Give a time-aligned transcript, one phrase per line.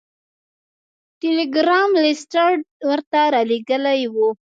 [1.19, 2.59] ټیلګرام لیسټرډ
[2.89, 4.15] ورته رالیږلی و.